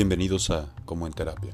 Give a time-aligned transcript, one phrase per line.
[0.00, 1.52] Bienvenidos a Como en Terapia,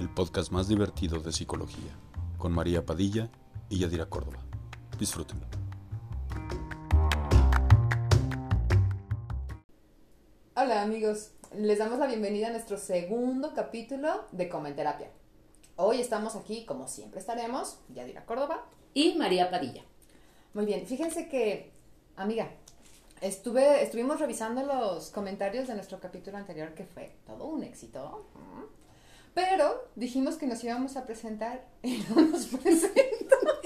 [0.00, 1.96] el podcast más divertido de psicología,
[2.36, 3.30] con María Padilla
[3.68, 4.38] y Yadira Córdoba.
[4.98, 5.46] Disfrútenlo.
[10.56, 15.12] Hola amigos, les damos la bienvenida a nuestro segundo capítulo de Como en Terapia.
[15.76, 18.66] Hoy estamos aquí, como siempre estaremos, Yadira Córdoba.
[18.92, 19.84] y María Padilla.
[20.52, 21.70] Muy bien, fíjense que,
[22.16, 22.50] amiga,
[23.20, 28.26] estuve, estuvimos revisando los comentarios de nuestro capítulo anterior, que fue todo un éxito.
[29.34, 33.58] Pero dijimos que nos íbamos a presentar y no nos presentamos.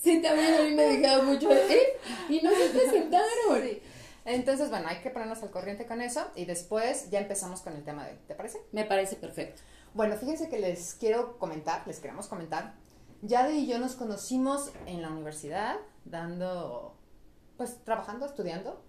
[0.00, 1.98] Sí, también a mí me dejaba mucho, ¿eh?
[2.28, 3.62] Y no se presentaron.
[3.62, 3.82] Sí.
[4.24, 7.84] Entonces, bueno, hay que ponernos al corriente con eso y después ya empezamos con el
[7.84, 8.18] tema de hoy.
[8.26, 8.58] ¿Te parece?
[8.72, 9.62] Me parece perfecto.
[9.94, 12.74] Bueno, fíjense que les quiero comentar, les queremos comentar.
[13.22, 16.96] Yadi y yo nos conocimos en la universidad, dando,
[17.56, 18.82] pues trabajando, estudiando.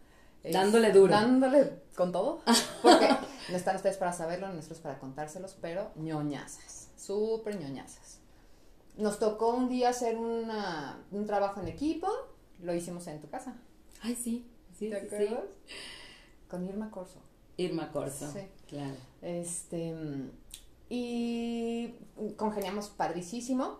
[0.43, 1.11] Es- Dándole duro.
[1.13, 2.41] Dándole con todo.
[2.83, 3.07] Porque
[3.49, 8.19] no están ustedes para saberlo, nosotros para contárselos, pero ñoñazas, súper ñoñazas.
[8.97, 12.07] Nos tocó un día hacer una- un trabajo en equipo,
[12.59, 13.55] lo hicimos en tu casa.
[14.01, 14.45] Ay, sí,
[14.77, 15.15] sí, ¿Te sí, sí.
[15.15, 15.45] acuerdas?
[16.49, 17.19] Con Irma Corso.
[17.57, 18.29] Irma Corso.
[18.31, 18.41] Sí.
[18.67, 18.95] Claro.
[19.21, 19.95] Este,
[20.89, 21.95] y
[22.37, 23.79] congeniamos padricísimo,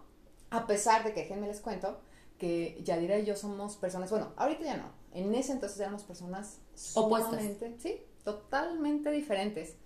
[0.49, 1.99] a pesar de que, déjenme les cuento,
[2.43, 6.59] que Yadira y yo somos personas, bueno, ahorita ya no, en ese entonces éramos personas
[6.93, 7.41] Opuestas.
[7.77, 9.77] sí, totalmente diferentes.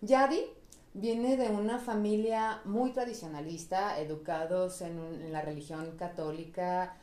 [0.00, 0.44] Yadi
[0.92, 6.96] viene de una familia muy tradicionalista, educados en la religión católica,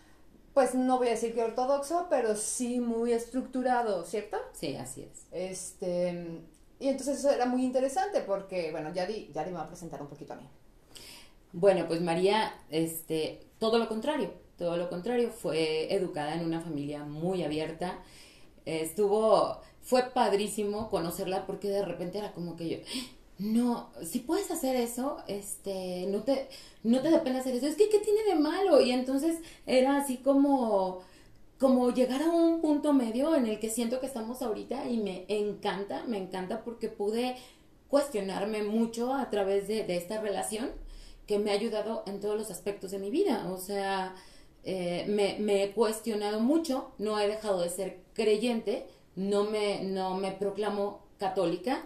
[0.53, 4.37] pues no voy a decir que ortodoxo, pero sí muy estructurado, ¿cierto?
[4.53, 5.25] Sí, así es.
[5.31, 6.41] Este,
[6.79, 10.07] y entonces eso era muy interesante porque, bueno, Yadi, Yadi me va a presentar un
[10.07, 10.47] poquito a mí.
[11.51, 17.03] Bueno, pues María, este, todo lo contrario, todo lo contrario, fue educada en una familia
[17.03, 17.97] muy abierta.
[18.63, 22.77] Estuvo, fue padrísimo conocerla porque de repente era como que yo,
[23.39, 26.47] no, si puedes hacer eso, este, no te,
[26.83, 28.79] no te da pena hacer eso, es que ¿qué tiene de malo?
[28.81, 30.99] Y entonces era así como,
[31.57, 35.25] como llegar a un punto medio en el que siento que estamos ahorita y me
[35.27, 37.35] encanta, me encanta porque pude
[37.87, 40.69] cuestionarme mucho a través de, de esta relación
[41.25, 43.51] que me ha ayudado en todos los aspectos de mi vida.
[43.51, 44.13] O sea,
[44.63, 50.15] eh, me, me he cuestionado mucho, no he dejado de ser creyente, no me, no
[50.15, 51.85] me proclamo católica,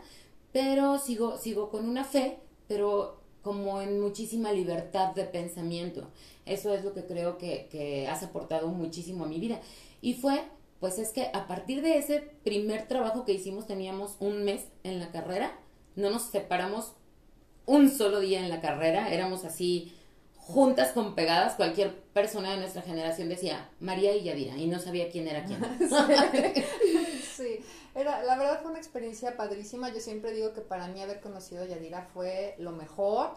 [0.52, 6.10] pero sigo, sigo con una fe, pero como en muchísima libertad de pensamiento.
[6.46, 9.60] Eso es lo que creo que, que has aportado muchísimo a mi vida.
[10.02, 10.44] Y fue,
[10.80, 15.00] pues es que a partir de ese primer trabajo que hicimos, teníamos un mes en
[15.00, 15.60] la carrera,
[15.96, 16.94] no nos separamos
[17.66, 19.94] un solo día en la carrera, éramos así
[20.46, 25.10] juntas con pegadas, cualquier persona de nuestra generación decía María y Yadira y no sabía
[25.10, 25.60] quién era quién.
[27.36, 27.60] Sí,
[27.96, 29.90] era, la verdad fue una experiencia padrísima.
[29.90, 33.32] Yo siempre digo que para mí haber conocido a Yadira fue lo mejor.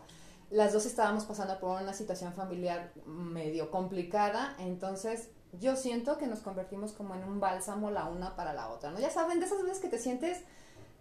[0.51, 6.41] Las dos estábamos pasando por una situación familiar medio complicada, entonces yo siento que nos
[6.41, 9.01] convertimos como en un bálsamo la una para la otra, ¿no?
[9.01, 10.43] Ya saben, de esas veces que te sientes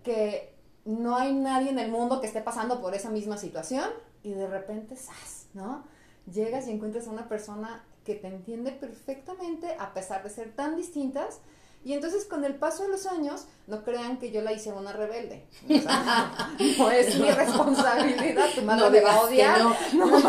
[0.04, 3.90] que no hay nadie en el mundo que esté pasando por esa misma situación
[4.24, 5.38] y de repente, ¡zas!
[5.54, 5.84] ¿no?
[6.32, 10.76] Llegas y encuentras a una persona que te entiende perfectamente a pesar de ser tan
[10.76, 11.40] distintas
[11.88, 14.92] y entonces con el paso de los años, no crean que yo la hice una
[14.92, 15.46] rebelde.
[15.70, 19.62] O sea, no es mi responsabilidad, tu madre No me va a odiar.
[19.94, 20.22] no.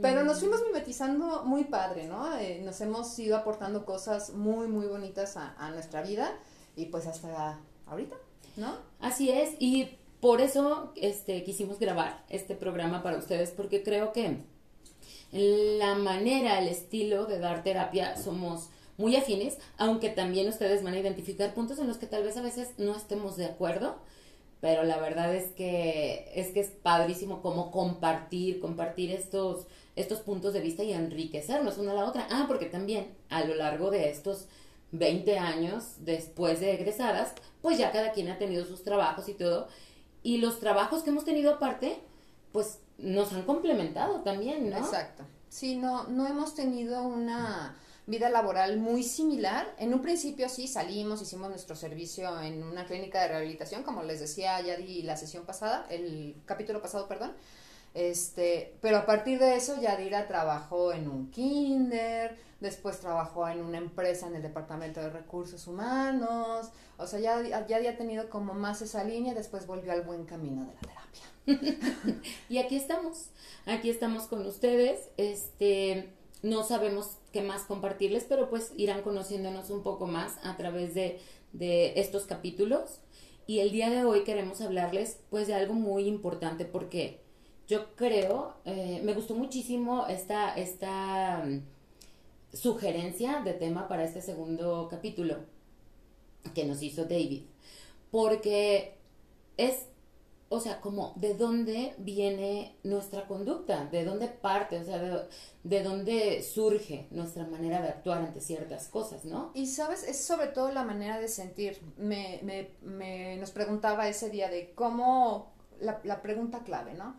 [0.00, 2.36] Pero nos fuimos mimetizando muy padre, ¿no?
[2.36, 6.32] Eh, nos hemos ido aportando cosas muy, muy bonitas a, a nuestra vida
[6.76, 8.14] y pues hasta ahorita,
[8.56, 8.76] ¿no?
[9.00, 14.38] Así es, y por eso este, quisimos grabar este programa para ustedes, porque creo que
[15.32, 20.98] la manera, el estilo de dar terapia somos muy afines, aunque también ustedes van a
[20.98, 23.98] identificar puntos en los que tal vez a veces no estemos de acuerdo,
[24.60, 29.66] pero la verdad es que es que es padrísimo como compartir, compartir estos
[29.96, 32.26] estos puntos de vista y enriquecernos una a la otra.
[32.30, 34.46] Ah, porque también a lo largo de estos
[34.92, 37.32] 20 años después de egresadas,
[37.62, 39.68] pues ya cada quien ha tenido sus trabajos y todo,
[40.22, 42.00] y los trabajos que hemos tenido aparte,
[42.52, 44.76] pues nos han complementado también, ¿no?
[44.76, 45.24] Exacto.
[45.48, 47.76] Sí, no, no hemos tenido una
[48.06, 49.74] vida laboral muy similar.
[49.78, 54.20] En un principio sí salimos, hicimos nuestro servicio en una clínica de rehabilitación, como les
[54.20, 57.32] decía ya la sesión pasada, el capítulo pasado, perdón.
[57.94, 63.78] Este, pero a partir de eso Yadira trabajó en un kinder, después trabajó en una
[63.78, 68.80] empresa en el departamento de recursos humanos, o sea, ya, ya había tenido como más
[68.82, 72.20] esa línea, después volvió al buen camino de la terapia.
[72.48, 73.30] Y aquí estamos,
[73.66, 79.82] aquí estamos con ustedes, este, no sabemos qué más compartirles, pero pues irán conociéndonos un
[79.82, 81.20] poco más a través de,
[81.52, 83.00] de estos capítulos.
[83.46, 87.20] Y el día de hoy queremos hablarles pues de algo muy importante porque
[87.70, 91.62] yo creo, eh, me gustó muchísimo esta, esta mm,
[92.52, 95.36] sugerencia de tema para este segundo capítulo
[96.52, 97.44] que nos hizo David,
[98.10, 98.98] porque
[99.56, 99.86] es
[100.52, 105.28] o sea, como de dónde viene nuestra conducta, de dónde parte, o sea,
[105.62, 109.52] de, dónde surge nuestra manera de actuar ante ciertas cosas, ¿no?
[109.54, 111.80] Y sabes, es sobre todo la manera de sentir.
[111.96, 117.14] Me, me, me nos preguntaba ese día de cómo, la, la pregunta clave, ¿no?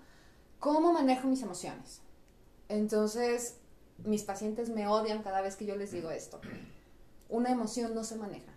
[0.61, 1.99] ¿Cómo manejo mis emociones?
[2.69, 3.57] Entonces,
[4.05, 6.39] mis pacientes me odian cada vez que yo les digo esto.
[7.27, 8.53] Una emoción no se maneja.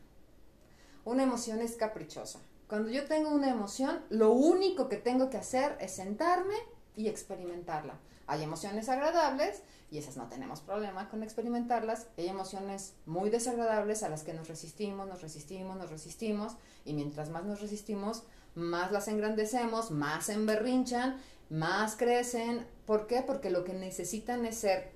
[1.05, 5.77] Una emoción es caprichosa cuando yo tengo una emoción, lo único que tengo que hacer
[5.81, 6.55] es sentarme
[6.97, 7.99] y experimentarla.
[8.27, 12.07] Hay emociones agradables y esas no tenemos problema con experimentarlas.
[12.17, 17.29] Hay emociones muy desagradables a las que nos resistimos, nos resistimos, nos resistimos y mientras
[17.29, 18.23] más nos resistimos,
[18.55, 22.67] más las engrandecemos, más se emberrinchan, más crecen.
[22.87, 23.23] ¿Por qué?
[23.23, 24.93] Porque lo que necesitan es ser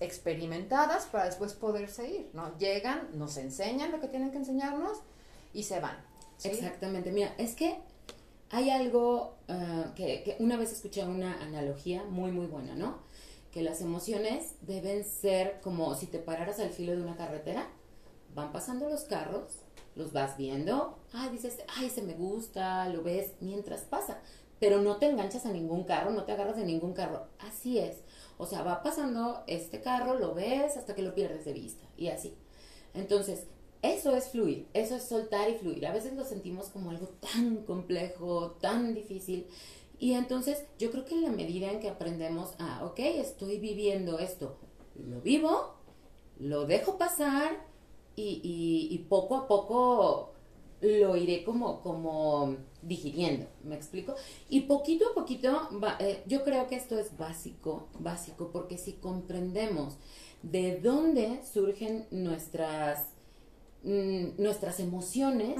[0.00, 2.56] experimentadas para después poderse ir, ¿no?
[2.58, 4.98] Llegan, nos enseñan lo que tienen que enseñarnos
[5.52, 5.98] y se van.
[6.42, 7.78] Exactamente, mira, es que
[8.50, 12.98] hay algo ah, que, una vez escuché una analogía muy, muy buena, ¿no?
[13.52, 17.68] Que las emociones deben ser como si te pararas al filo de una carretera,
[18.34, 19.64] van pasando los carros,
[19.96, 24.20] los vas viendo, ay, dices, ay, ese me gusta, lo ves mientras pasa,
[24.60, 28.02] pero no te enganchas a ningún carro, no te agarras de ningún carro, así es.
[28.36, 32.08] O sea, va pasando este carro, lo ves hasta que lo pierdes de vista y
[32.08, 32.34] así.
[32.94, 33.46] Entonces,
[33.82, 35.86] eso es fluir, eso es soltar y fluir.
[35.86, 39.46] A veces lo sentimos como algo tan complejo, tan difícil.
[39.98, 44.18] Y entonces yo creo que en la medida en que aprendemos a, ok, estoy viviendo
[44.18, 44.56] esto,
[44.94, 45.74] lo vivo,
[46.38, 47.66] lo dejo pasar
[48.14, 50.32] y, poco a poco
[50.80, 54.14] lo iré como, como digiriendo, ¿me explico?
[54.48, 59.96] Y poquito a poquito, eh, yo creo que esto es básico, básico, porque si comprendemos
[60.42, 63.18] de dónde surgen nuestras
[63.84, 65.56] Mm, nuestras emociones,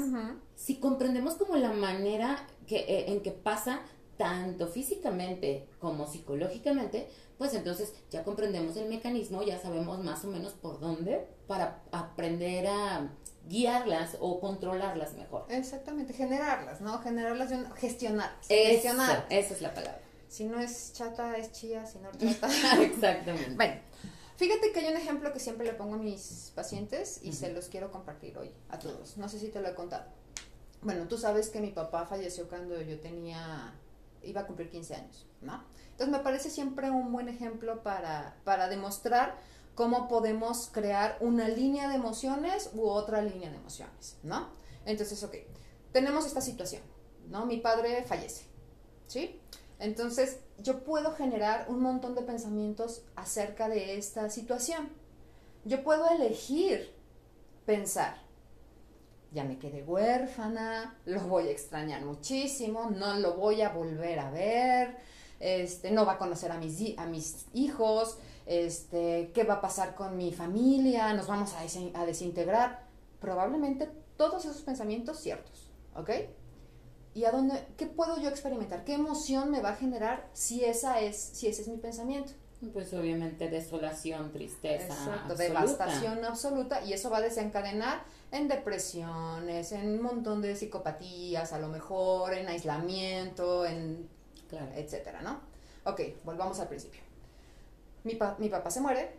[0.56, 3.80] si comprendemos como la manera que, eh, en que pasa
[4.18, 10.52] tanto físicamente como psicológicamente, pues entonces ya comprendemos el mecanismo, ya sabemos más o menos
[10.52, 13.10] por dónde para aprender a
[13.46, 15.46] guiarlas o controlarlas mejor.
[15.48, 16.98] Exactamente, generarlas, ¿no?
[16.98, 18.46] Generarlas, gestionarlas.
[18.46, 19.26] Gestionar.
[19.30, 20.02] Esa es la palabra.
[20.28, 22.82] Si no es chata, es chía, si no es chata.
[22.82, 23.54] Exactamente.
[23.54, 23.74] bueno,
[24.38, 27.66] Fíjate que hay un ejemplo que siempre le pongo a mis pacientes y se los
[27.68, 29.16] quiero compartir hoy a todos.
[29.16, 30.04] No sé si te lo he contado.
[30.80, 33.74] Bueno, tú sabes que mi papá falleció cuando yo tenía,
[34.22, 35.62] iba a cumplir 15 años, ¿no?
[35.90, 39.36] Entonces me parece siempre un buen ejemplo para, para demostrar
[39.74, 44.48] cómo podemos crear una línea de emociones u otra línea de emociones, ¿no?
[44.84, 45.34] Entonces, ok,
[45.92, 46.82] tenemos esta situación,
[47.28, 47.46] ¿no?
[47.46, 48.44] Mi padre fallece,
[49.06, 49.40] ¿sí?
[49.78, 54.88] Entonces, yo puedo generar un montón de pensamientos acerca de esta situación.
[55.64, 56.92] Yo puedo elegir
[57.64, 58.16] pensar,
[59.32, 64.30] ya me quedé huérfana, lo voy a extrañar muchísimo, no lo voy a volver a
[64.30, 64.96] ver,
[65.40, 69.94] este, no va a conocer a mis, a mis hijos, este, qué va a pasar
[69.94, 71.60] con mi familia, nos vamos a,
[72.00, 72.86] a desintegrar.
[73.20, 76.10] Probablemente todos esos pensamientos ciertos, ¿ok?
[77.18, 81.00] y a dónde, qué puedo yo experimentar, qué emoción me va a generar si esa
[81.00, 82.32] es, si ese es mi pensamiento.
[82.72, 84.86] Pues obviamente desolación, tristeza.
[84.86, 91.52] Exacto, devastación absoluta y eso va a desencadenar en depresiones, en un montón de psicopatías,
[91.52, 94.08] a lo mejor en aislamiento, en
[94.48, 94.70] claro.
[94.74, 95.40] etcétera, ¿no?
[95.84, 97.00] Ok, volvamos al principio.
[98.04, 99.10] Mi, mi papá se muere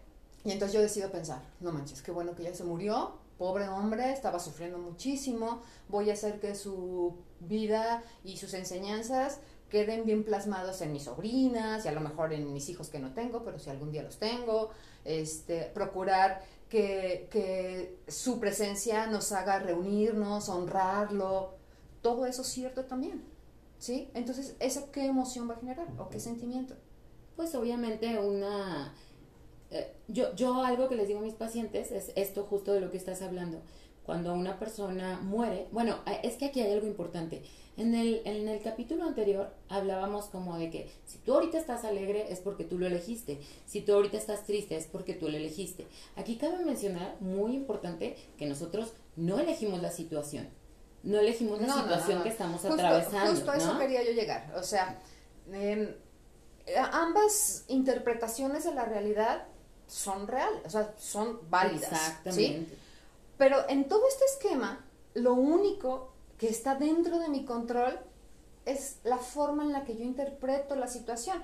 [0.44, 4.12] y entonces yo decido pensar, no manches, qué bueno que ya se murió, pobre hombre,
[4.12, 9.39] estaba sufriendo muchísimo, voy a hacer que su vida y sus enseñanzas
[9.70, 13.13] queden bien plasmados en mis sobrinas y a lo mejor en mis hijos que no
[13.13, 14.72] tengo, pero si algún día los tengo,
[15.06, 21.56] este, procurar que, que su presencia nos haga reunirnos, honrarlo,
[22.02, 23.24] todo eso es cierto también,
[23.80, 24.10] ¿sí?
[24.14, 26.76] Entonces, ¿eso qué emoción va a generar o qué sentimiento?
[27.36, 28.94] Pues obviamente una
[29.72, 32.92] eh, yo, yo algo que les digo a mis pacientes es esto justo de lo
[32.92, 33.62] que estás hablando.
[34.10, 37.44] Cuando una persona muere, bueno, eh, es que aquí hay algo importante.
[37.78, 42.34] En el, en el capítulo anterior hablábamos como de que si tú ahorita estás alegre
[42.34, 45.86] es porque tú lo elegiste, si tú ahorita estás triste es porque tú lo elegiste.
[46.16, 50.50] Aquí cabe mencionar, muy importante, que nosotros no elegimos la situación,
[51.04, 53.30] no elegimos la situación que estamos atravesando.
[53.30, 54.51] Justo a eso quería yo llegar.
[54.58, 55.00] O sea,
[55.54, 55.88] em,
[56.94, 59.46] ambas interpretaciones de la realidad
[59.86, 61.92] son reales, o sea, son válidas.
[61.92, 62.88] Exactamente.
[63.39, 67.98] Pero en todo este esquema, lo único que está dentro de mi control
[68.65, 71.41] es la forma en la que yo interpreto la situación.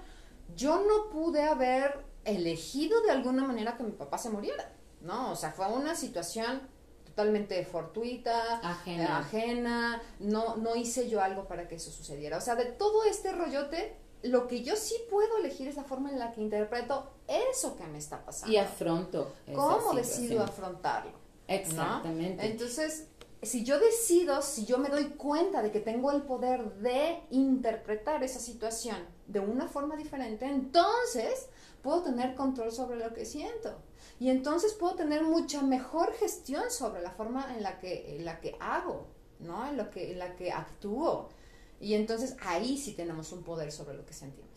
[0.58, 5.32] Yo no pude haber elegido de alguna manera que mi papá se muriera, ¿no?
[5.32, 6.64] O sea, fue una situación
[7.06, 9.20] totalmente fortuita, Ajena.
[9.20, 12.38] ajena, no, no hice yo algo para que eso sucediera.
[12.38, 16.10] O sea, de todo este rollote, lo que yo sí puedo elegir es la forma
[16.10, 18.52] en la que interpreto eso que me está pasando.
[18.52, 19.32] Y afronto.
[19.48, 21.25] esa ¿Cómo decido afrontarlo?
[21.48, 21.54] ¿No?
[21.54, 22.46] Exactamente.
[22.46, 23.08] Entonces,
[23.46, 28.24] si yo decido, si yo me doy cuenta de que tengo el poder de interpretar
[28.24, 28.98] esa situación
[29.28, 31.48] de una forma diferente, entonces
[31.82, 33.78] puedo tener control sobre lo que siento.
[34.20, 38.40] Y entonces puedo tener mucha mejor gestión sobre la forma en la que, en la
[38.40, 39.08] que hago,
[39.40, 39.68] ¿no?
[39.68, 41.30] En, lo que, en la que actúo.
[41.80, 44.50] Y entonces ahí sí tenemos un poder sobre lo que sentimos.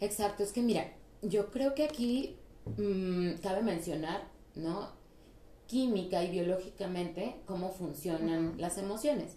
[0.00, 0.92] Exacto, es que mira,
[1.22, 2.38] yo creo que aquí
[2.78, 4.99] mm, cabe mencionar, ¿no?
[5.70, 9.36] Química y biológicamente cómo funcionan las emociones.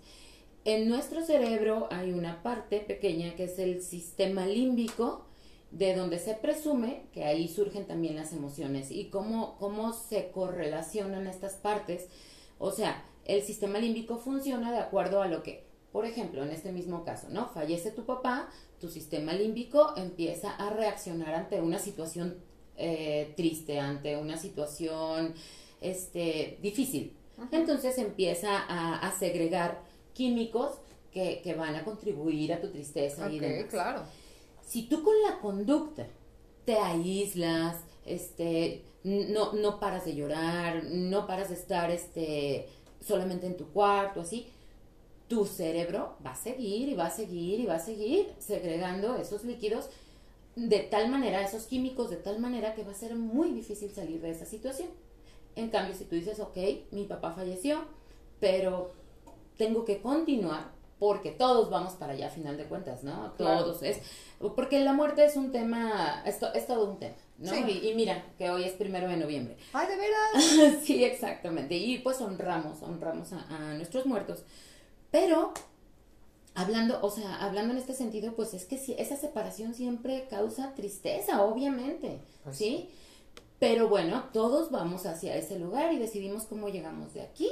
[0.66, 5.28] En nuestro cerebro hay una parte pequeña que es el sistema límbico,
[5.70, 11.28] de donde se presume que ahí surgen también las emociones y cómo, cómo se correlacionan
[11.28, 12.08] estas partes.
[12.58, 16.72] O sea, el sistema límbico funciona de acuerdo a lo que, por ejemplo, en este
[16.72, 17.50] mismo caso, ¿no?
[17.50, 18.50] Fallece tu papá,
[18.82, 22.38] tu sistema límbico empieza a reaccionar ante una situación
[22.76, 25.36] eh, triste, ante una situación
[25.84, 27.14] este, difícil.
[27.52, 29.82] Entonces empieza a, a segregar
[30.14, 30.78] químicos
[31.12, 34.04] que, que van a contribuir a tu tristeza y demás claro.
[34.66, 36.08] si tú con la conducta
[36.66, 42.68] te aíslas, este, no, no paras de llorar, no paras de estar este,
[43.02, 44.48] solamente en tu cuarto, así,
[45.28, 49.44] tu cerebro va a seguir y va a seguir y va a seguir segregando esos
[49.44, 49.90] líquidos
[50.56, 54.22] de tal manera, esos químicos, de tal manera que va a ser muy difícil salir
[54.22, 54.90] de esa situación.
[55.56, 56.58] En cambio, si tú dices, ok,
[56.92, 57.86] mi papá falleció,
[58.40, 58.94] pero
[59.58, 63.34] tengo que continuar porque todos vamos para allá a final de cuentas, ¿no?
[63.36, 63.66] Claro.
[63.66, 64.00] Todos es
[64.56, 67.52] porque la muerte es un tema, es, to- es todo un tema, ¿no?
[67.52, 67.64] Sí.
[67.84, 69.58] Y, y mira que hoy es primero de noviembre.
[69.74, 70.80] Ay, de veras.
[70.84, 71.76] sí, exactamente.
[71.76, 74.44] Y pues honramos, honramos a, a nuestros muertos.
[75.12, 75.54] Pero
[76.56, 80.74] hablando, o sea, hablando en este sentido, pues es que sí, esa separación siempre causa
[80.76, 82.90] tristeza, obviamente, Pues ¿sí?
[83.64, 87.50] Pero bueno, todos vamos hacia ese lugar y decidimos cómo llegamos de aquí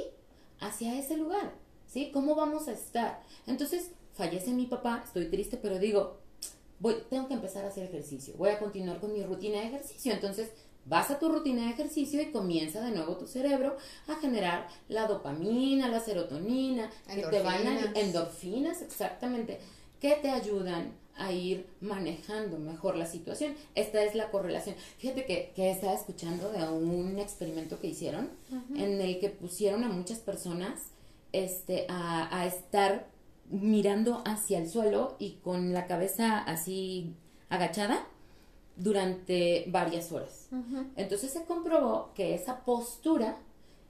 [0.60, 1.54] hacia ese lugar,
[1.86, 2.10] ¿sí?
[2.12, 3.22] ¿Cómo vamos a estar?
[3.46, 6.18] Entonces, fallece mi papá, estoy triste, pero digo,
[6.80, 10.12] voy, tengo que empezar a hacer ejercicio, voy a continuar con mi rutina de ejercicio.
[10.12, 10.50] Entonces,
[10.84, 15.06] vas a tu rutina de ejercicio y comienza de nuevo tu cerebro a generar la
[15.06, 17.96] dopamina, la serotonina, que te van a Endorfinas.
[17.96, 19.60] endorfinas, exactamente,
[19.98, 23.54] que te ayudan a ir manejando mejor la situación.
[23.74, 24.74] Esta es la correlación.
[24.98, 28.30] Fíjate que, que estaba escuchando de un experimento que hicieron
[28.76, 30.80] en el que pusieron a muchas personas
[31.32, 33.08] este, a, a estar
[33.50, 37.14] mirando hacia el suelo y con la cabeza así
[37.50, 38.06] agachada
[38.76, 40.48] durante varias horas.
[40.96, 43.36] Entonces se comprobó que esa postura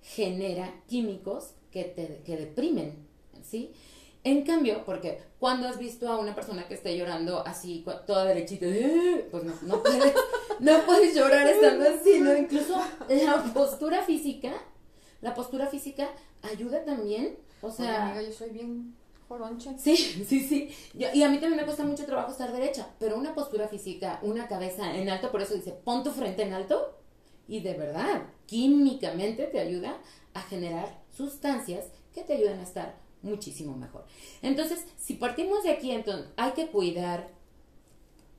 [0.03, 2.97] genera químicos que te que deprimen,
[3.43, 3.73] ¿sí?
[4.25, 8.67] En cambio, porque cuando has visto a una persona que esté llorando así, toda derechita,
[8.67, 10.15] "Eh", pues no, no puedes,
[10.61, 12.37] no puedes llorar estando así, ¿no?
[12.37, 14.53] Incluso la postura física,
[15.21, 16.09] la postura física
[16.43, 18.95] ayuda también, o Oye, sea, amiga, yo soy bien
[19.27, 19.71] joronche.
[19.77, 19.97] Sí,
[20.29, 20.71] sí, sí.
[20.95, 24.21] Yo- y a mí también me cuesta mucho trabajo estar derecha, pero una postura física,
[24.23, 26.97] una cabeza en alto, por eso dice, pon tu frente en alto
[27.49, 29.99] y de verdad, químicamente te ayuda
[30.35, 34.05] a generar sustancias que te ayudan a estar muchísimo mejor.
[34.43, 37.29] Entonces, si partimos de aquí, entonces hay que cuidar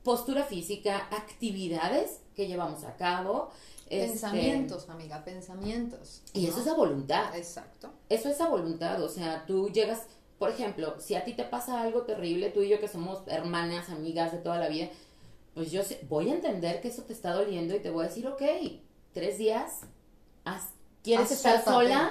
[0.02, 3.50] postura física, actividades que llevamos a cabo.
[3.90, 6.22] este, Pensamientos, amiga, pensamientos.
[6.32, 7.36] y eso es a voluntad.
[7.36, 7.90] Exacto.
[8.08, 10.02] Eso es a voluntad, o sea, tú llegas,
[10.38, 13.88] por ejemplo, si a ti te pasa algo terrible, tú y yo que somos hermanas,
[13.90, 14.88] amigas de toda la vida,
[15.54, 18.08] pues yo sé- voy a entender que eso te está doliendo y te voy a
[18.08, 18.42] decir, ok,
[19.12, 19.80] tres días,
[20.44, 20.72] haz-
[21.02, 22.10] ¿quieres estar sola?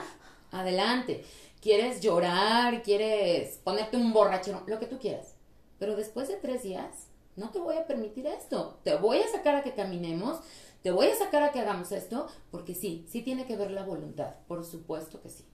[0.51, 1.25] Adelante.
[1.63, 2.83] ¿Quieres llorar?
[2.83, 4.63] ¿Quieres ponerte un borrachero?
[4.67, 5.35] Lo que tú quieras.
[5.79, 8.79] Pero después de tres días, no te voy a permitir esto.
[8.83, 10.41] Te voy a sacar a que caminemos,
[10.81, 13.85] te voy a sacar a que hagamos esto, porque sí, sí tiene que ver la
[13.85, 15.45] voluntad, por supuesto que sí.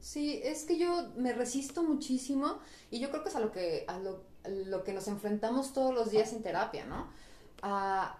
[0.00, 2.58] Sí, es que yo me resisto muchísimo
[2.90, 5.72] y yo creo que es a lo que, a lo, a lo que nos enfrentamos
[5.72, 7.06] todos los días en terapia, ¿no?
[7.62, 8.18] A,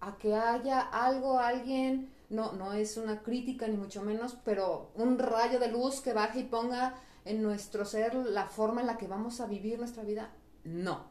[0.00, 5.18] a que haya algo, alguien, no, no es una crítica ni mucho menos, pero un
[5.18, 9.06] rayo de luz que baje y ponga en nuestro ser la forma en la que
[9.06, 10.32] vamos a vivir nuestra vida.
[10.64, 11.06] No,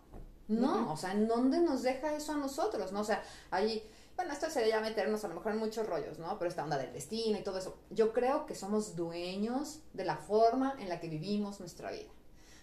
[0.48, 0.92] no, Ujú.
[0.92, 2.92] o sea, ¿en dónde nos deja eso a nosotros?
[2.92, 3.02] ¿No?
[3.02, 3.84] O sea, ahí,
[4.16, 6.38] bueno, esto sería meternos a lo mejor en muchos rollos, ¿no?
[6.38, 7.78] Pero esta onda del destino y todo eso.
[7.90, 12.10] Yo creo que somos dueños de la forma en la que vivimos nuestra vida.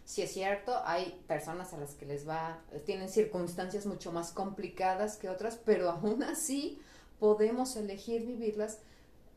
[0.04, 5.16] Si es cierto, hay personas a las que les va, tienen circunstancias mucho más complicadas
[5.16, 6.80] que otras, pero aún así
[7.22, 8.80] podemos elegir vivirlas,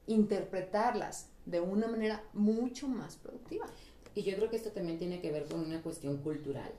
[0.08, 3.68] interpretarlas de una manera mucho más productiva.
[4.16, 6.72] Y yo creo que esto también tiene que ver con una cuestión cultural.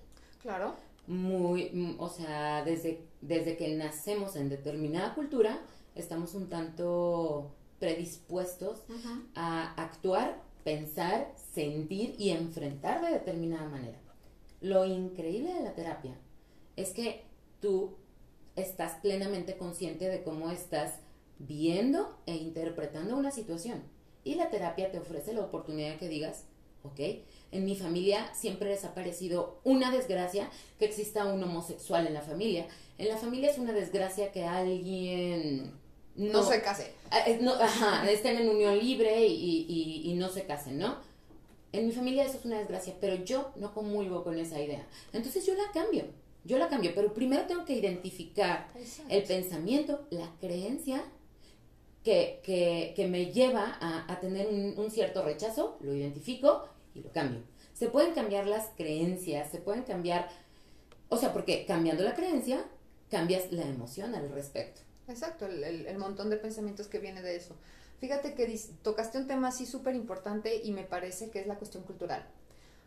[0.43, 0.75] Claro.
[1.07, 5.61] Muy, mm, o sea, desde, desde que nacemos en determinada cultura,
[5.95, 8.83] estamos un tanto predispuestos
[9.37, 14.01] a actuar, pensar, sentir y enfrentar de determinada manera.
[14.61, 16.19] Lo increíble de la terapia
[16.75, 17.23] es que
[17.61, 17.95] tú
[18.57, 20.95] estás plenamente consciente de cómo estás
[21.39, 23.83] viendo e interpretando una situación.
[24.25, 26.45] Y la terapia te ofrece la oportunidad de que digas,
[26.83, 27.01] ok,
[27.53, 32.67] en mi familia siempre ha desaparecido una desgracia que exista un homosexual en la familia.
[32.99, 35.73] En la familia es una desgracia que alguien
[36.17, 36.93] no, se case.
[37.11, 40.97] Ah, no, ajá, estén en unión libre y, no se casen, ¿no?
[41.73, 44.87] En mi familia eso es una desgracia, pero yo no comulgo con esa idea.
[45.13, 46.05] Entonces yo la cambio,
[46.47, 48.69] yo la cambio, pero primero tengo que identificar
[49.09, 51.05] el pensamiento, la creencia
[52.05, 52.41] que,
[52.95, 57.43] que, me lleva a, tener un, un, cierto rechazo, lo identifico y lo cambio.
[57.75, 60.29] Se pueden cambiar las creencias, se pueden cambiar,
[61.09, 62.65] o sea, porque cambiando la creencia,
[63.11, 64.83] cambias la emoción al respecto.
[65.09, 67.55] Exacto, el, montón de pensamientos que viene de eso.
[67.99, 71.85] Fíjate que tocaste un tema así súper importante y me parece que es la cuestión
[71.85, 72.27] cultural.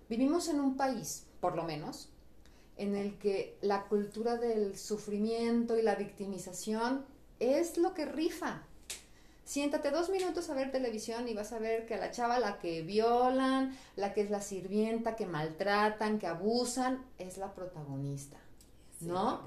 [0.09, 2.09] Vivimos en un país, por lo menos,
[2.79, 7.05] en el que la cultura del sufrimiento y la victimización
[7.39, 8.63] es lo que rifa.
[9.43, 12.59] Siéntate dos minutos a ver televisión y vas a ver que a la chava la
[12.59, 18.37] que violan, la que es la sirvienta, que maltratan, que abusan, es la protagonista.
[19.01, 19.41] ¿No?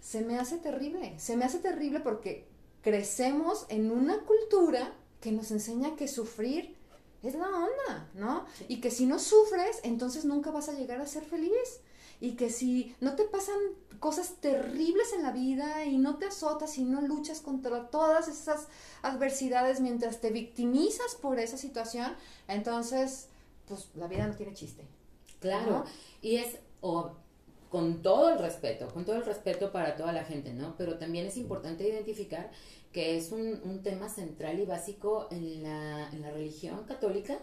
[0.00, 2.46] se me hace terrible, se me hace terrible porque
[2.82, 4.92] crecemos en una cultura
[5.22, 6.76] que nos enseña que sufrir
[7.28, 8.46] es la onda, ¿no?
[8.68, 11.80] Y que si no sufres, entonces nunca vas a llegar a ser feliz.
[12.20, 13.56] Y que si no te pasan
[13.98, 18.68] cosas terribles en la vida y no te azotas y no luchas contra todas esas
[19.02, 22.14] adversidades mientras te victimizas por esa situación,
[22.46, 23.28] entonces,
[23.66, 24.86] pues la vida no tiene chiste.
[25.40, 25.84] Claro,
[26.22, 26.58] y es,
[27.74, 30.76] con todo el respeto, con todo el respeto para toda la gente, ¿no?
[30.78, 32.52] Pero también es importante identificar
[32.92, 37.36] que es un, tema central y básico en la, en la, religión católica,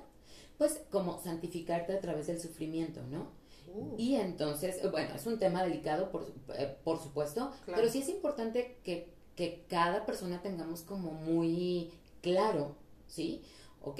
[0.57, 3.27] pues como santificarte a través del sufrimiento, ¿no?
[3.75, 3.95] Uh.
[3.97, 8.77] Y entonces, bueno, es un tema delicado, por, eh, por supuesto, pero sí es importante
[8.85, 11.91] que, que cada persona tengamos como muy
[12.21, 13.41] claro, ¿sí?
[13.81, 13.99] Ok,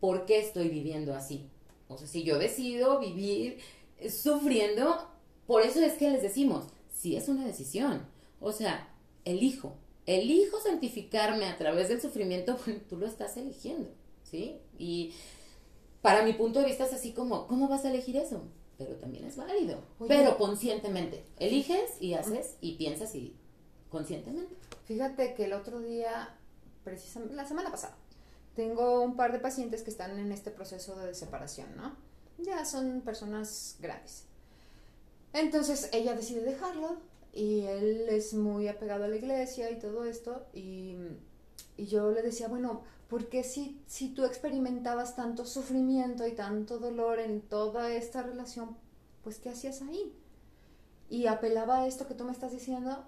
[0.00, 1.50] ¿por qué estoy viviendo así?
[1.88, 3.58] O sea, si yo decido vivir
[4.08, 5.14] sufriendo,
[5.46, 8.06] por eso es que les decimos, sí es una decisión.
[8.40, 8.88] O sea,
[9.24, 12.56] elijo, elijo santificarme a través del sufrimiento,
[12.88, 13.90] tú lo estás eligiendo,
[14.24, 14.58] ¿sí?
[14.78, 15.12] Y
[16.02, 18.42] para mi punto de vista es así como, ¿cómo vas a elegir eso?
[18.78, 21.24] Pero también es válido, pero conscientemente.
[21.38, 23.34] Eliges y haces y piensas y
[23.88, 24.54] conscientemente.
[24.84, 26.36] Fíjate que el otro día,
[26.84, 27.96] precisamente la semana pasada,
[28.54, 31.96] tengo un par de pacientes que están en este proceso de separación, ¿no?
[32.38, 34.26] Ya son personas grandes.
[35.36, 36.96] Entonces ella decide dejarlo
[37.34, 40.96] y él es muy apegado a la iglesia y todo esto y,
[41.76, 47.20] yo le decía, bueno, ¿por qué si, si tú experimentabas tanto sufrimiento y tanto dolor
[47.20, 48.78] en toda esta relación,
[49.22, 50.14] pues qué hacías ahí?
[51.10, 53.04] Y apelaba a esto que tú me estás diciendo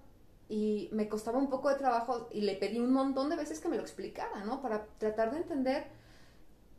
[0.51, 3.69] y me costaba un poco de trabajo y le pedí un montón de veces que
[3.71, 4.61] me lo explicara, ¿no?
[4.61, 5.87] Para tratar de entender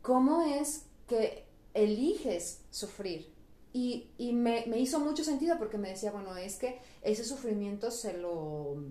[0.00, 3.39] cómo es que eliges sufrir
[3.72, 7.90] y, y me, me, hizo mucho sentido porque me decía, bueno, es que ese sufrimiento
[7.90, 8.82] se lo,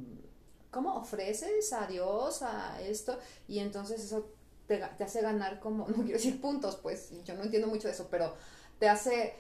[0.72, 3.20] ¿cómo ofreces a Dios, a esto?
[3.48, 4.32] Y entonces eso
[4.68, 7.94] te, te hace ganar como, no quiero decir puntos, pues yo no entiendo mucho de
[7.94, 8.34] eso, pero
[8.80, 9.34] te hace...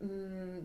[0.00, 0.58] Mm,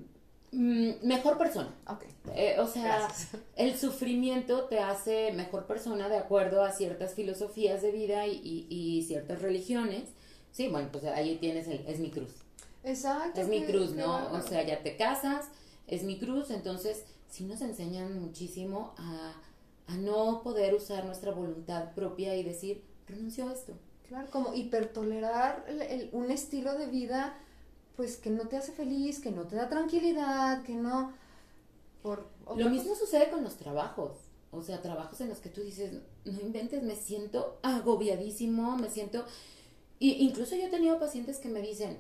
[0.52, 1.74] mm, mejor persona.
[1.88, 2.10] Okay.
[2.36, 3.08] Eh, o sea,
[3.56, 8.68] el sufrimiento te hace mejor persona de acuerdo a ciertas filosofías de vida y, y,
[8.70, 10.10] y ciertas religiones.
[10.52, 12.34] Sí, bueno, pues ahí tienes el, es mi cruz.
[12.84, 13.42] Exacto.
[13.42, 14.32] Es mi cruz, ¿no?
[14.32, 15.48] O sea, ya te casas,
[15.88, 19.34] es mi cruz, entonces sí nos enseñan muchísimo a,
[19.88, 23.74] a no poder usar nuestra voluntad propia y decir, renuncio a esto.
[24.08, 27.38] Claro, como hipertolerar el, un estilo de vida,
[27.96, 31.14] pues que no te hace feliz, que no te da tranquilidad, que no...
[32.02, 34.18] Por Lo mismo sucede con los trabajos.
[34.52, 35.94] O sea, trabajos en los que tú dices,
[36.26, 39.26] no inventes, me siento agobiadísimo, me siento...
[40.00, 41.98] Y incluso yo he tenido pacientes que me dicen,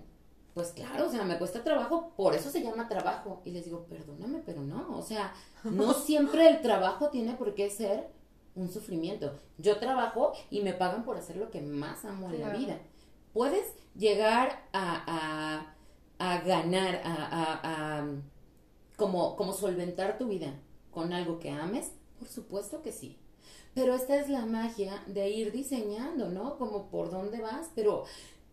[0.53, 3.41] pues claro, o sea, me cuesta trabajo, por eso se llama trabajo.
[3.45, 5.33] Y les digo, perdóname, pero no, o sea,
[5.63, 8.09] no siempre el trabajo tiene por qué ser
[8.55, 9.33] un sufrimiento.
[9.57, 12.79] Yo trabajo y me pagan por hacer lo que más amo en la vida.
[13.33, 15.75] Puedes llegar a,
[16.19, 18.05] a ganar, a,
[18.97, 20.53] como, como solventar tu vida
[20.91, 21.93] con algo que ames?
[22.19, 23.17] Por supuesto que sí.
[23.73, 26.57] Pero esta es la magia de ir diseñando, ¿no?
[26.57, 28.03] Como por dónde vas, pero,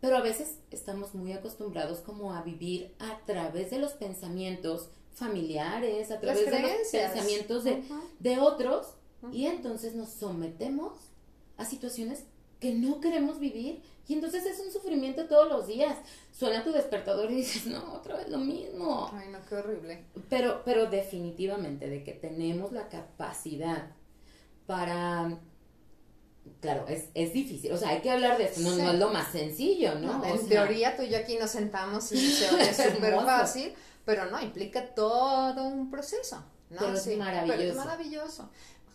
[0.00, 6.10] pero a veces estamos muy acostumbrados como a vivir a través de los pensamientos familiares,
[6.10, 7.82] a través de los pensamientos de,
[8.20, 8.94] de otros,
[9.32, 10.92] y entonces nos sometemos
[11.56, 12.24] a situaciones
[12.60, 15.98] que no queremos vivir y entonces es un sufrimiento todos los días.
[16.32, 19.10] Suena tu despertador y dices, no, otra vez lo mismo.
[19.12, 20.04] Ay, no, qué horrible.
[20.28, 23.90] Pero, pero definitivamente de que tenemos la capacidad
[24.66, 25.38] para...
[26.60, 29.30] Claro, es, es difícil, o sea, hay que hablar de esto, no, es lo más
[29.30, 30.24] sencillo, ¿no?
[30.24, 34.40] en teoría tú y yo aquí nos sentamos y se oye súper fácil, pero no,
[34.40, 36.78] implica todo un proceso, ¿no?
[36.78, 37.58] Pero es maravilloso.
[37.58, 38.50] Pero es maravilloso.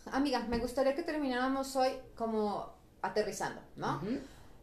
[0.06, 4.00] Amiga, me gustaría que termináramos hoy como aterrizando, ¿no?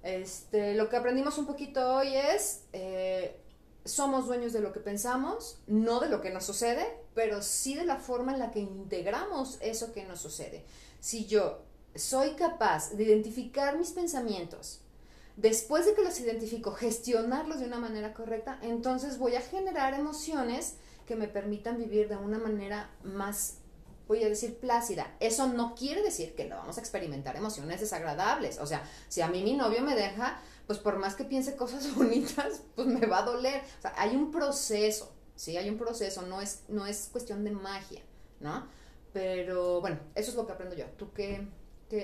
[0.03, 3.39] Este, lo que aprendimos un poquito hoy es, eh,
[3.85, 7.85] somos dueños de lo que pensamos, no de lo que nos sucede, pero sí de
[7.85, 10.65] la forma en la que integramos eso que nos sucede.
[10.99, 11.63] Si yo
[11.95, 14.81] soy capaz de identificar mis pensamientos,
[15.37, 20.75] después de que los identifico, gestionarlos de una manera correcta, entonces voy a generar emociones
[21.05, 23.59] que me permitan vivir de una manera más
[24.09, 25.15] voy a decir plácida.
[25.19, 28.57] Eso no quiere decir que no vamos a experimentar emociones desagradables.
[28.57, 31.95] O sea, si a mí mi novio me deja, pues por más que piense cosas
[31.95, 33.61] bonitas, pues me va a doler.
[33.77, 35.57] O sea, hay un proceso, ¿sí?
[35.57, 38.01] Hay un proceso, no es, no es cuestión de magia,
[38.39, 38.67] ¿no?
[39.13, 40.85] Pero bueno, eso es lo que aprendo yo.
[40.97, 41.47] ¿Tú qué,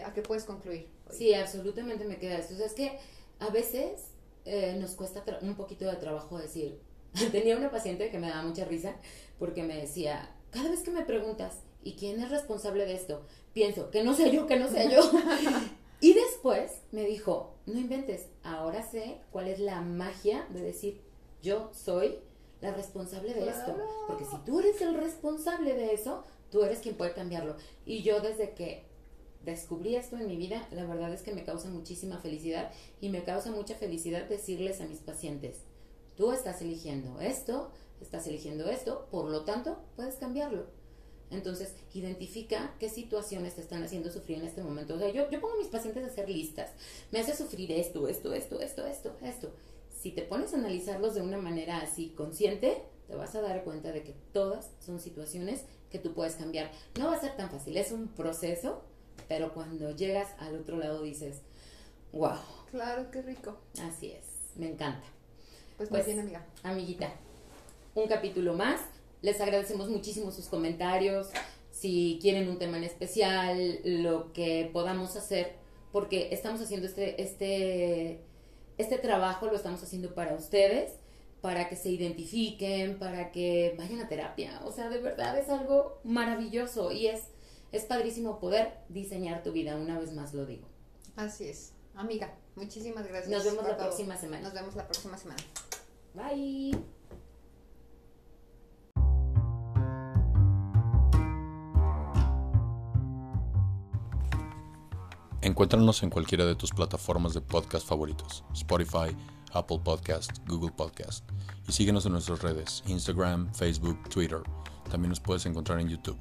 [0.04, 0.88] a qué puedes concluir?
[1.12, 2.54] Sí, absolutamente me queda esto.
[2.54, 2.98] O sea, es que
[3.40, 4.12] a veces
[4.46, 6.80] eh, nos cuesta un poquito de trabajo decir.
[7.32, 8.96] Tenía una paciente que me daba mucha risa
[9.40, 13.26] porque me decía, cada vez que me preguntas, ¿y quién es responsable de esto?
[13.54, 15.00] Pienso, que no sé yo, que no sé yo.
[16.02, 21.02] y después me dijo, no inventes, ahora sé cuál es la magia de decir,
[21.42, 22.20] yo soy
[22.62, 23.76] la responsable de esto.
[24.08, 27.56] Porque si tú eres el responsable de eso, tú eres quien puede cambiarlo.
[27.86, 28.86] Y yo desde que
[29.46, 33.24] descubrí esto en mi vida, la verdad es que me causa muchísima felicidad y me
[33.24, 35.60] causa mucha felicidad decirles a mis pacientes,
[36.18, 40.66] tú estás eligiendo esto, estás eligiendo esto, por lo tanto, puedes cambiarlo.
[41.32, 44.96] Entonces, identifica qué situaciones te están haciendo sufrir en este momento.
[44.96, 46.72] O sea, yo, pongo a mis pacientes a hacer listas.
[47.12, 49.52] Me hace sufrir esto, esto, esto, esto, esto, esto.
[49.90, 53.92] Si te pones a analizarlos de una manera así consciente, te vas a dar cuenta
[53.92, 56.72] de que todas son situaciones que tú puedes cambiar.
[56.98, 58.84] No va a ser tan fácil, es un proceso,
[59.28, 61.42] pero cuando llegas al otro lado dices,
[62.12, 62.38] wow.
[62.72, 63.58] Claro, qué rico.
[63.82, 64.26] Así es,
[64.56, 65.06] me encanta.
[65.78, 66.46] Pues, pues bien, amiga.
[66.64, 67.12] Amiguita,
[67.94, 68.80] un capítulo más
[69.26, 71.30] les agradecemos muchísimo sus comentarios,
[71.72, 75.54] si quieren un tema en especial, lo que podamos hacer,
[75.92, 78.22] porque estamos haciendo este, este,
[78.78, 80.92] este trabajo, lo estamos haciendo para ustedes,
[81.42, 84.62] para que se identifiquen, para que vayan a terapia.
[84.64, 87.24] O sea, de verdad es algo maravilloso y es,
[87.76, 90.68] es padrísimo poder diseñar tu vida, una vez más lo digo.
[91.16, 91.74] Así es.
[91.94, 93.30] Amiga, muchísimas gracias.
[93.30, 94.42] Nos vemos la próxima semana.
[94.42, 95.42] Nos vemos la próxima semana.
[96.14, 96.78] Bye.
[105.42, 109.16] Encuéntranos en cualquiera de tus plataformas de podcast favoritos, Spotify,
[109.54, 111.30] Apple Podcast, Google Podcast.
[111.68, 114.42] Y síguenos en nuestras redes, Instagram, Facebook, Twitter.
[114.90, 116.18] También nos puedes encontrar en YouTube.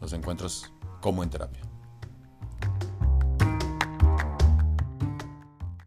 [0.00, 0.70] Nos encuentras
[1.04, 1.73] como en terapia.